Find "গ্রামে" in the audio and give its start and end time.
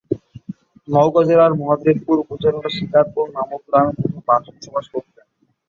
3.67-3.93